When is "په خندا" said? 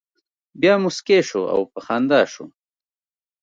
1.71-2.21